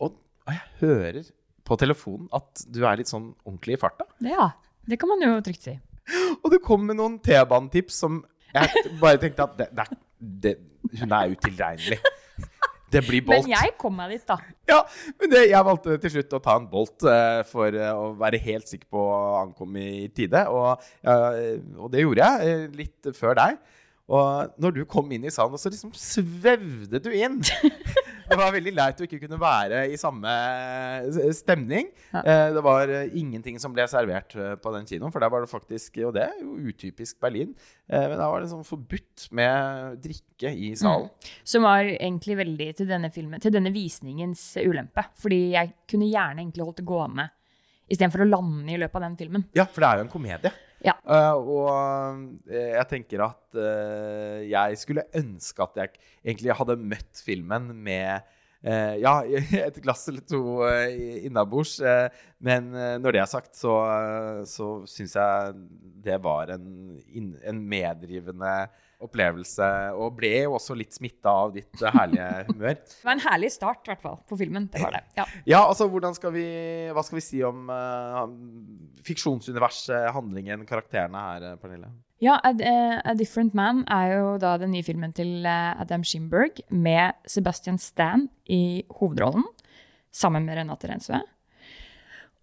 [0.02, 0.16] Og,
[0.50, 1.20] jeg hører
[1.64, 4.08] på telefonen at du er litt sånn ordentlig i farta.
[4.26, 4.50] ja,
[4.90, 5.78] det kan man jo trygt si.
[6.42, 9.86] Og du kom med noen T-banetips som jeg bare tenkte at det, det,
[10.20, 10.56] det,
[11.00, 12.02] hun er utilregnelig.
[12.94, 13.48] Det blir Bolt.
[13.48, 14.38] Men jeg kom meg dit, da.
[14.70, 14.80] Ja,
[15.20, 18.42] men det, jeg valgte til slutt å ta en Bolt uh, for uh, å være
[18.46, 20.46] helt sikker på å ankomme i tide.
[20.54, 21.40] Og, uh,
[21.80, 23.58] og det gjorde jeg eh, litt før deg.
[24.12, 27.38] Og når du kom inn i salen, så liksom svevde du inn.
[28.24, 30.32] Det var veldig leit å ikke kunne være i samme
[31.36, 31.90] stemning.
[32.14, 32.22] Ja.
[32.56, 35.52] Det var eh, ingenting som ble servert eh, på den kinoen, for der var det
[35.52, 37.52] faktisk Og det er jo utypisk Berlin.
[37.88, 41.12] eh, Men der var det sånn forbudt med drikke i salen.
[41.46, 45.06] Som var egentlig veldig til denne filmen, til denne visningens ulempe.
[45.20, 47.30] Fordi jeg kunne gjerne egentlig holdt det gående
[47.92, 49.44] istedenfor å lande i løpet av den filmen.
[49.54, 50.52] Ja, for det er jo en komedie.
[50.84, 50.98] Ja.
[51.08, 55.94] Uh, og eh, jeg tenker at uh, jeg skulle ønske at jeg
[56.26, 58.26] egentlig hadde møtt filmen med
[58.68, 59.14] uh, ja,
[59.68, 60.60] et glass eller to
[61.24, 61.78] innabords.
[62.44, 63.78] men når det er sagt, så,
[64.44, 65.54] uh, syns jeg
[66.04, 67.00] det var en,
[67.48, 68.56] en medrivende
[69.04, 69.68] opplevelse.
[70.00, 72.80] Og ble jo også litt smitta av ditt herlige humør.
[73.04, 74.70] Det var en herlig start, i hvert fall, på filmen.
[74.72, 75.04] Det var det.
[75.20, 75.28] Ja.
[75.50, 76.48] Ja, altså, hvordan skal vi,
[76.96, 78.24] hva skal vi si om uh,
[79.08, 81.92] fiksjonsuniverset, handlingen, karakterene her, eh, Pernille?
[82.24, 82.54] Ja, A,
[83.04, 87.80] A Different Man er jo da den nye filmen til eh, Adam Shimberg med Sebastian
[87.82, 89.44] Stan i hovedrollen,
[90.14, 91.20] sammen med Renate Rensve.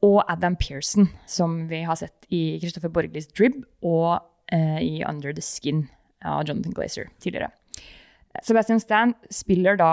[0.04, 4.20] Og Adam Pearson, som vi har sett i Christopher Borglis Drib og
[4.52, 5.86] eh, i Under the Skin
[6.24, 7.50] av Jonathan Glazer tidligere.
[8.46, 9.92] Sebastian Stan spiller da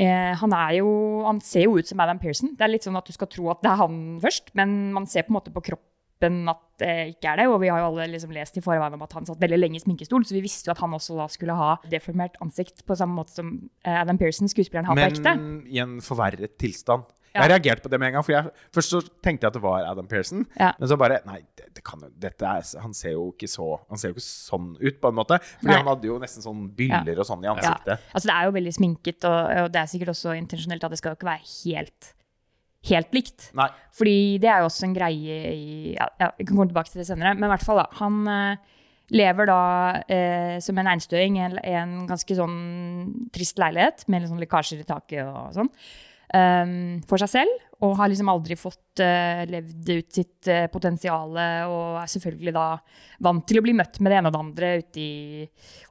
[0.00, 0.90] eh, han, er jo,
[1.26, 2.54] han ser jo ut som Adam Pearson.
[2.56, 5.08] Det er litt sånn at du skal tro at det er han først, men man
[5.10, 7.46] ser på en måte på kroppen at det ikke er det.
[7.48, 9.80] Og vi har jo alle liksom lest i forveien om at han satt veldig lenge
[9.80, 12.98] i sminkestol, så vi visste jo at han også da skulle ha deformert ansikt på
[12.98, 13.54] samme måte som
[13.86, 15.36] eh, Adam Pearson, skuespilleren, har på ekte.
[15.40, 17.08] Men i en forverret tilstand.
[17.30, 17.44] Ja.
[17.44, 18.24] Jeg reagerte på det med en gang.
[18.26, 20.44] For jeg, først så tenkte jeg at det var Adam Pearson.
[20.58, 20.72] Ja.
[20.80, 24.10] Men så bare Nei, det, det kan, er, han ser jo ikke så Han ser
[24.10, 25.38] jo ikke sånn ut, på en måte.
[25.60, 25.76] Fordi Nei.
[25.78, 27.54] han hadde jo nesten sånn byller og sånn i Ja.
[27.54, 28.08] ansiktet.
[28.14, 30.98] Altså, det er jo veldig sminket, og, og det er sikkert også intensjonelt at det
[30.98, 32.10] skal jo ikke være helt,
[32.90, 33.46] helt likt.
[33.62, 33.68] Nei.
[34.00, 37.08] Fordi det er jo også en greie i ja, Jeg kan komme tilbake til det
[37.12, 37.36] senere.
[37.38, 37.88] Men i hvert fall, da.
[38.02, 38.76] Han eh,
[39.14, 39.60] lever da
[40.10, 42.60] eh, som en einstøing i en, en ganske sånn
[43.34, 45.70] trist leilighet med litt sånn lekkasjer i taket og sånn.
[46.30, 51.32] Um, for seg selv, og har liksom aldri fått uh, levd ut sitt uh, potensial,
[51.34, 52.66] og er selvfølgelig da
[53.26, 55.48] vant til å bli møtt med det ene og det andre ute i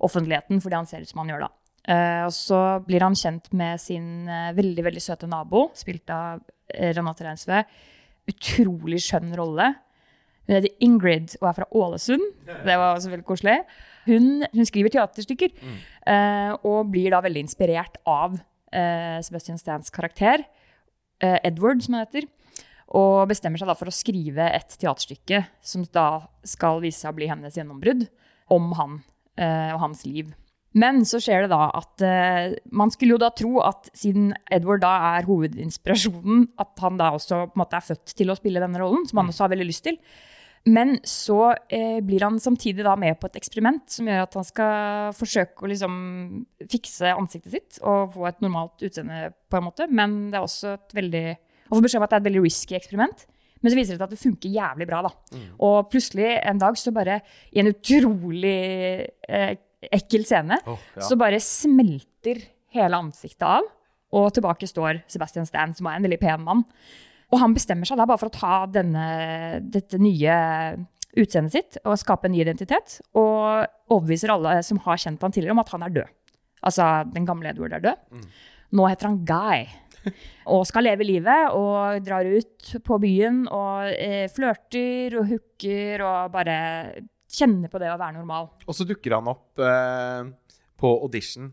[0.08, 1.52] offentligheten fordi han ser ut som han gjør da.
[1.90, 6.40] Uh, og så blir han kjent med sin veldig, veldig søte nabo, spilt av
[6.72, 7.64] Renate Reinsve.
[8.30, 9.74] Utrolig skjønn rolle.
[10.50, 12.24] Hun heter Ingrid og er fra Ålesund.
[12.48, 13.58] Det var også veldig koselig.
[14.08, 18.40] Hun, hun skriver teaterstykker eh, og blir da veldig inspirert av
[19.26, 20.44] Sebastian Stans karakter,
[21.24, 22.28] eh, Edward, som han heter.
[22.98, 27.18] Og bestemmer seg da for å skrive et teaterstykke som da skal vise seg å
[27.20, 28.08] bli hennes gjennombrudd,
[28.50, 29.02] om han
[29.38, 30.32] eh, og hans liv.
[30.78, 34.84] Men så skjer det da at eh, man skulle jo da tro at siden Edward
[34.84, 38.62] da er hovedinspirasjonen, at han da også på en måte er født til å spille
[38.62, 39.98] denne rollen, som han også har veldig lyst til.
[40.68, 44.48] Men så eh, blir han samtidig da med på et eksperiment som gjør at han
[44.48, 45.94] skal forsøke å liksom
[46.70, 49.88] fikse ansiktet sitt og få et normalt utseende, på en måte.
[49.88, 51.26] Men det er også et veldig
[51.70, 53.26] Han får beskjed om at det er et veldig risky eksperiment.
[53.60, 55.02] Men så viser det seg at det funker jævlig bra.
[55.06, 55.42] da.
[55.68, 57.20] Og plutselig en dag så bare,
[57.52, 58.56] i en utrolig
[59.28, 59.52] eh,
[60.00, 61.04] ekkel scene, oh, ja.
[61.06, 62.42] så bare smelter
[62.76, 63.68] hele ansiktet av.
[64.16, 66.64] Og tilbake står Sebastian Stan, som er en veldig pen mann.
[67.30, 70.36] Og han bestemmer seg da bare for å ta denne, dette nye
[71.20, 73.00] utseendet sitt og skape en ny identitet.
[73.18, 76.16] Og overbeviser alle som har kjent han tidligere, om at han er død.
[76.66, 78.26] Altså, den gamle Edward er død.
[78.76, 79.68] Nå heter han Guy.
[80.54, 86.30] Og skal leve livet og drar ut på byen og eh, flørter og hooker og
[86.32, 86.56] bare
[87.30, 88.48] kjenner på det å være normal.
[88.64, 90.30] Og så dukker han opp eh,
[90.80, 91.52] på audition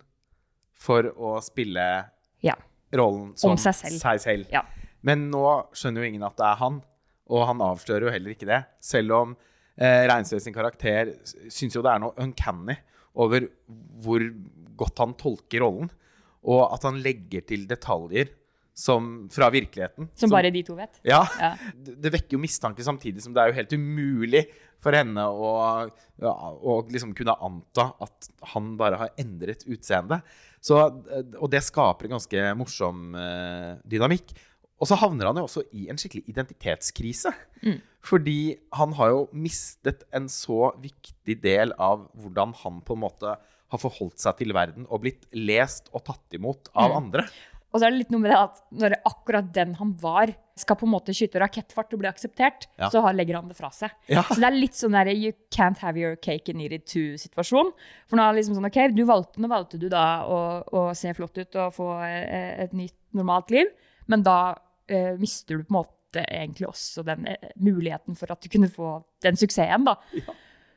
[0.79, 1.89] for å spille
[2.47, 2.55] Ja.
[2.95, 3.75] rollen som Om seg
[4.23, 4.47] selv.
[4.55, 4.63] Ja.
[5.07, 5.45] Men nå
[5.77, 6.81] skjønner jo ingen at det er han,
[7.31, 8.61] og han avslører jo heller ikke det.
[8.83, 9.37] Selv om
[9.79, 11.15] eh, Reinsve sin karakter
[11.51, 12.77] syns jo det er noe uncanny
[13.17, 13.47] over
[14.05, 14.25] hvor
[14.77, 15.89] godt han tolker rollen,
[16.47, 18.29] og at han legger til detaljer
[18.77, 20.11] som, fra virkeligheten.
[20.21, 20.99] Som bare de to vet.
[21.07, 21.55] Ja, Ja.
[21.73, 24.43] det det vekker jo mistanke samtidig som det er jo helt umulig
[24.85, 25.53] for henne å,
[26.21, 30.21] ja, å liksom kunne anta at han bare har endret utseende.
[30.61, 30.77] Så,
[31.09, 34.37] eh, og det skaper en ganske morsom eh, dynamikk.
[34.81, 37.33] Og så havner han jo også i en skikkelig identitetskrise.
[38.07, 38.39] Fordi
[38.77, 43.37] han har jo mistet en så viktig del av hvordan han på en måte
[43.67, 47.25] har forholdt seg til verden og blitt lest og tatt imot av andre.
[47.75, 50.79] Og så er det litt noe med det at når akkurat den han var, skal
[50.81, 52.89] på en måte skyte rakettfart og bli akseptert, Ja.
[52.93, 53.91] så legger han det fra seg.
[54.09, 54.23] Ja.
[54.23, 57.73] Så det er litt sånn der you can't have your cake and eat it too-situasjon.
[58.07, 60.39] For nå er det liksom sånn, ok, du valgte, nå valgte du da å,
[60.73, 63.67] å se flott ut og få eh, et nytt, normalt liv,
[64.07, 64.55] men da
[64.89, 68.71] eh, mister du på en måte egentlig også den uh, muligheten for at du kunne
[68.73, 69.97] få den suksessen, da.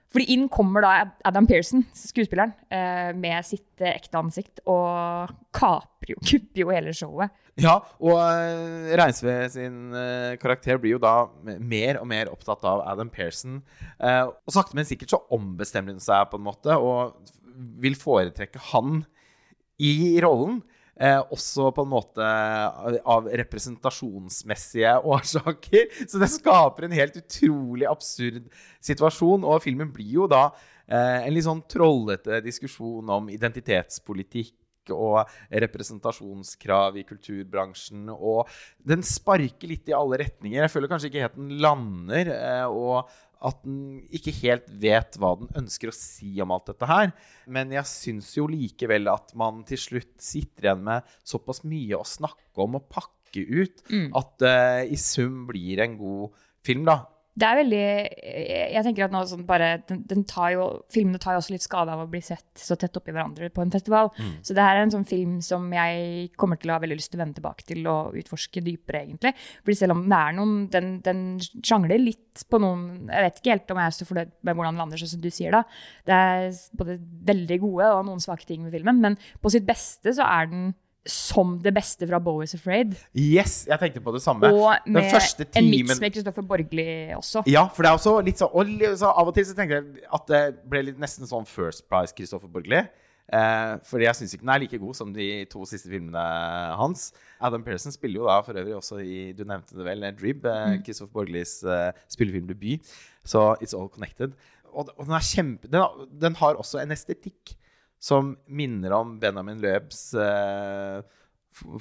[0.09, 0.91] Fordi inn kommer da
[1.29, 7.35] Adam Pearson, skuespilleren, eh, med sitt ekte ansikt og kaprer jo, kupper jo hele showet.
[7.59, 9.93] Ja, og uh, Reinsve sin
[10.41, 11.27] karakter blir jo da
[11.59, 13.59] mer og mer opptatt av Adam Pearson.
[13.99, 17.19] Og sakte, men sikkert så ombestemmer hun seg på en måte, og
[17.83, 19.03] vil foretrekke han
[19.79, 20.61] i rollen.
[20.99, 25.87] Eh, også på en måte av av representasjonsmessige årsaker.
[26.03, 28.49] Så det skaper en helt utrolig absurd
[28.83, 29.47] situasjon.
[29.47, 30.49] Og filmen blir jo da
[30.87, 34.55] eh, en litt sånn trollete diskusjon om identitetspolitikk
[34.95, 35.29] og
[35.63, 38.09] representasjonskrav i kulturbransjen.
[38.11, 38.49] Og
[38.83, 40.63] den sparker litt i alle retninger.
[40.65, 43.07] Jeg føler kanskje ikke helt den lander, eh, og
[43.45, 47.13] at den ikke helt vet hva den ønsker å si om alt dette her.
[47.47, 52.07] Men jeg syns jo likevel at man til slutt sitter igjen med såpass mye å
[52.07, 53.83] snakke om og pakke ut
[54.17, 54.59] at det
[54.91, 57.03] i sum blir en god film, da.
[57.39, 57.83] Det er veldig
[58.73, 61.63] Jeg tenker at nå sånn bare den, den tar jo, Filmene tar jo også litt
[61.63, 64.09] skade av å bli sett så tett oppi hverandre på en festival.
[64.43, 67.13] Så det her er en sånn film som jeg kommer til å ha veldig lyst
[67.13, 69.33] til å vende tilbake til og utforske dypere, egentlig.
[69.63, 73.53] Fordi selv om det er noen Den, den sjangler litt på noen Jeg vet ikke
[73.53, 75.63] helt om jeg er så fornøyd med hvordan den lander, sånn som du sier da.
[76.09, 80.13] Det er både veldig gode og noen svake ting med filmen, men på sitt beste
[80.17, 80.69] så er den
[81.11, 82.95] som det beste fra Bo is Afraid.
[83.17, 84.51] Yes, jeg tenkte på det samme.
[84.53, 85.09] Og med
[85.59, 87.43] en miks med Kristoffer Borgli også.
[87.49, 90.07] Ja, for det er også litt sånn Og så av og til så tenker jeg
[90.15, 92.83] at det ble litt nesten sånn First Price Kristoffer Borgli.
[93.29, 96.23] Eh, fordi jeg syns ikke den er like god som de to siste filmene
[96.79, 97.09] hans.
[97.37, 100.79] Adam Pearson spiller jo da for øvrig også i Du nevnte det vel, Drib, eh,
[100.85, 102.89] Christopher Borglis eh, spillefilmdebut.
[103.23, 104.33] Så It's All Connected.
[104.69, 107.55] Og, og den er kjempe den, den har også en estetikk
[107.99, 111.01] som minner om Benjamin Løbs eh,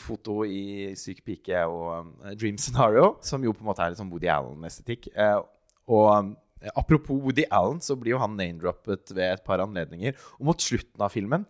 [0.02, 4.00] foto i Syk pike og eh, Dream Scenario, som jo på en måte er litt
[4.00, 5.10] sånn Woody Allen-estetikk.
[5.14, 5.38] Eh,
[5.94, 10.18] og eh, apropos Woody Allen, så blir jo han name-droppet ved et par anledninger.
[10.40, 11.46] Og mot slutten av filmen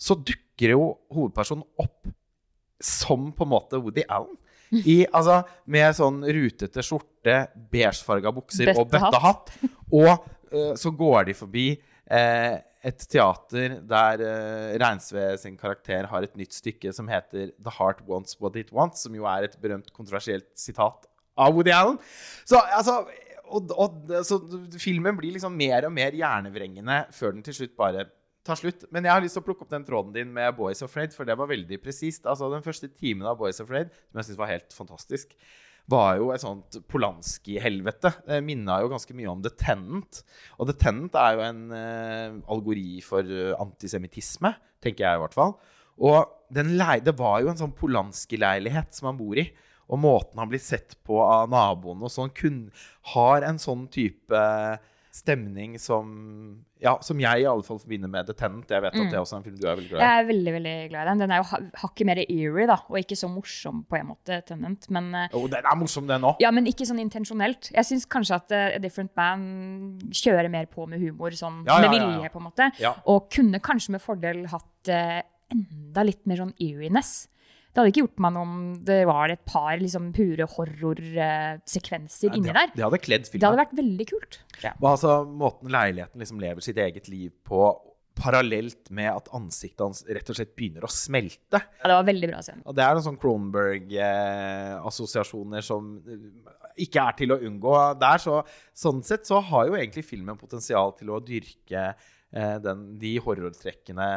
[0.00, 2.10] så dukker jo hovedpersonen opp
[2.82, 4.38] som på en måte Woody Allen.
[4.72, 9.50] I, altså, med sånn rutete skjorte, beigefarga bukser og Bøttehatt.
[9.52, 9.90] bøttehatt.
[9.92, 10.08] Og
[10.54, 16.38] uh, så går de forbi eh, et teater der uh, Reinsve sin karakter har et
[16.38, 19.92] nytt stykke som heter The Heart Wants What It Wants, som jo er et berømt
[19.94, 21.06] kontroversielt sitat
[21.38, 22.00] av Woody Allen.
[22.44, 23.04] Så altså
[23.52, 24.38] og, og, så
[24.80, 28.06] filmen blir liksom mer og mer hjernevrengende før den til slutt bare
[28.46, 28.86] tar slutt.
[28.94, 31.28] Men jeg har lyst til å plukke opp den tråden din med Boys Afraid, for
[31.28, 32.26] det var veldig presist.
[32.26, 35.36] Altså, den første timen av Boys Afraid, som jeg syns var helt fantastisk,
[35.90, 38.12] var jo et sånt Polanski-helvete.
[38.28, 40.22] Det minna jo ganske mye om The Tenant.
[40.58, 45.36] Og The Tenant er jo en eh, algori for eh, antisemittisme, tenker jeg i hvert
[45.36, 45.56] fall.
[46.02, 49.46] Og det var jo en sånn Polanski-leilighet som han bor i.
[49.92, 52.64] Og måten han blir sett på av naboene og sånn, kun,
[53.12, 54.42] har en sånn type
[55.12, 58.70] stemning som Ja, som jeg i alle fall forbinder med The Tenant.
[58.72, 60.02] Jeg vet at det er også en film du er veldig glad i.
[60.02, 61.18] Jeg er veldig veldig glad i den.
[61.22, 64.40] Den er jo ha- hakket mer eerie, da, og ikke så morsom på en måte,
[64.48, 64.88] Tenant.
[64.90, 66.40] Men, eh, Jo, den er morsom, den òg.
[66.42, 67.70] ja, men ikke sånn intensjonelt.
[67.76, 71.78] Jeg syns kanskje at uh, A Different Man kjører mer på med humor, sånn Ja,
[71.80, 72.16] ja, med ja, ja.
[72.16, 72.70] vilje, på en måte.
[73.06, 75.20] Og kunne kanskje med fordel hatt uh,
[75.52, 77.28] enda litt mer sånn eeriness.
[77.72, 82.52] Det hadde ikke gjort meg noe om det var et par liksom, pure horrorsekvenser inni
[82.52, 82.68] der.
[82.74, 83.40] det hadde kledd filmen.
[83.40, 84.36] Det hadde vært veldig kult.
[84.60, 84.72] Ja.
[84.76, 87.72] Og altså, måten leiligheten liksom lever sitt eget liv på,
[88.18, 91.62] parallelt med at ansiktet hans rett og slett begynner å smelte.
[91.80, 92.60] Ja, det var veldig bra scene.
[92.68, 96.20] Og det er noen sånn Kronberg-assosiasjoner som eh,
[96.84, 98.18] ikke er til å unngå der.
[98.22, 98.34] Så,
[98.84, 104.08] sånn sett så har jo egentlig filmen potensial til å dyrke eh, den, de horrortrekkene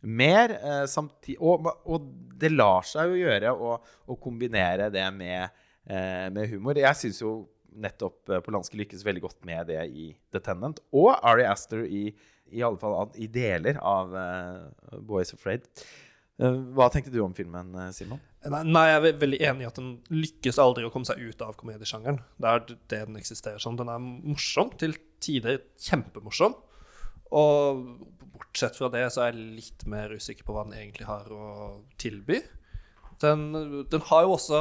[0.00, 0.54] mer.
[0.56, 2.08] Eh, samti- og, og
[2.38, 5.54] det lar seg jo gjøre å, å kombinere det med,
[5.88, 6.78] eh, med humor.
[6.78, 7.36] Jeg syns jo
[7.78, 10.82] nettopp eh, Polanski lykkes veldig godt med det i The Tenant.
[10.96, 12.08] Og Ari Aster i,
[12.54, 14.14] i alle fall i deler av
[15.04, 15.66] Boys Afraid.
[16.38, 18.20] Hva tenkte du om filmen, Simon?
[18.46, 21.56] Nei, jeg er veldig enig i at den lykkes aldri å komme seg ut av
[21.58, 22.20] komediesjangeren.
[22.38, 23.74] Det er det den eksisterer som.
[23.76, 26.54] Den er morsom, til tider kjempemorsom.
[27.34, 27.82] Og
[28.32, 31.48] bortsett fra det så er jeg litt mer usikker på hva den egentlig har å
[32.00, 32.40] tilby.
[33.22, 33.50] Den,
[33.90, 34.60] den har jo også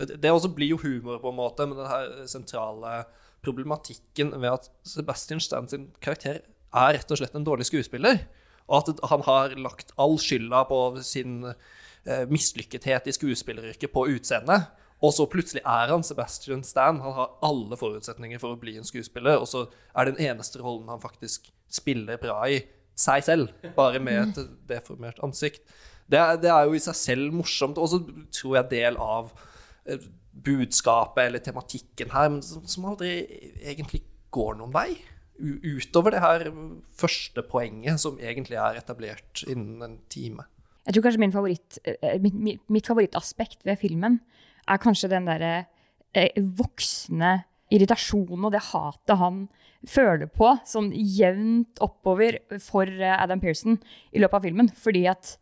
[0.00, 3.02] Det også blir jo humor, på en måte, men den her sentrale
[3.44, 8.22] problematikken ved at Sebastian Stan sin karakter er rett og slett en dårlig skuespiller.
[8.70, 14.70] Og at han har lagt all skylda på sin eh, mislykkethet i skuespilleryrket på utseendet.
[15.00, 17.00] Og så plutselig er han Sebastian Stan.
[17.00, 19.64] Han har alle forutsetninger for å bli en skuespiller, og så
[19.96, 22.60] er den eneste rollen han faktisk spiller bra i,
[23.00, 25.62] seg selv, bare med et deformert ansikt.
[26.10, 28.00] Det er, det er jo i seg selv morsomt, og så
[28.34, 29.30] tror jeg del av
[29.88, 30.02] eh,
[30.44, 33.22] budskapet eller tematikken her, men som, aldri
[33.62, 34.02] egentlig
[34.34, 34.90] går noen vei.
[35.40, 36.48] Utover det her
[37.00, 40.44] første poenget, som egentlig er etablert innen en time.
[40.84, 44.20] Jeg tror kanskje favoritt, eh, mitt, mitt, mitt favorittaspekt ved filmen
[44.70, 45.54] er kanskje den derre
[46.14, 49.44] eh, voksne irritasjonen og det hatet han
[49.88, 53.78] føler på sånn jevnt oppover for eh, Adam Pearson
[54.12, 54.70] i løpet av filmen.
[54.76, 55.36] Fordi at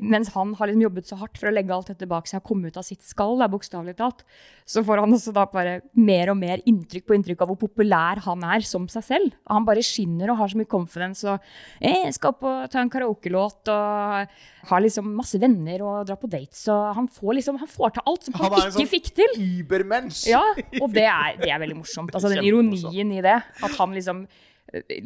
[0.00, 2.48] mens han har liksom jobbet så hardt for å legge alt dette bak seg og
[2.48, 4.22] komme ut av sitt skall, bokstavelig talt,
[4.66, 8.22] så får han også da bare mer og mer inntrykk på inntrykk av hvor populær
[8.24, 9.36] han er som seg selv.
[9.52, 11.44] Han bare skinner og har så mye confidence og
[11.78, 14.40] eh, skal opp og ta en karaokelåt og
[14.72, 16.64] har liksom masse venner og drar på dates.
[16.72, 19.38] Og han får liksom, han får til alt som han, Han ikke sånn fikk til.
[19.60, 20.24] Übermensch!
[20.32, 20.42] Ja,
[20.80, 22.16] og det er, det er veldig morsomt.
[22.16, 23.38] Altså den ironien i det.
[23.60, 24.26] At han liksom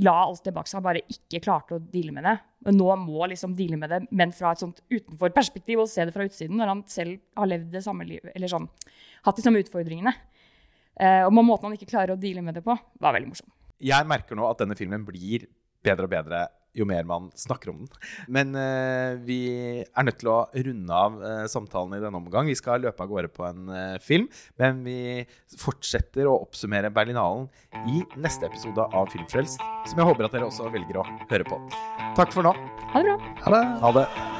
[0.00, 2.36] la alt det bak seg, bare ikke klarte å deale med det.
[2.66, 6.14] Men nå må liksom deale med det, men fra et sånt utenforperspektiv og se det
[6.14, 8.68] fra utsiden, når han selv har levd det samme livet, eller sånn,
[9.26, 10.14] hatt de samme utfordringene.
[11.00, 13.52] Eh, og måten han ikke klarer å deale med det på, var veldig morsom.
[13.80, 15.46] Jeg merker nå at denne filmen blir
[15.84, 16.42] bedre og bedre
[16.76, 17.90] jo mer man snakker om den.
[18.30, 19.40] Men uh, vi
[19.84, 22.50] er nødt til å runde av uh, samtalen i denne omgang.
[22.50, 24.28] Vi skal løpe av gårde på en uh, film,
[24.60, 24.98] men vi
[25.58, 27.48] fortsetter å oppsummere Berlinalen
[27.90, 31.62] i neste episode av Filmfrelst, som jeg håper at dere også velger å høre på.
[32.18, 32.54] Takk for nå.
[32.92, 33.32] Ha det bra.
[33.46, 33.64] Ha det!
[33.86, 34.39] Ha det.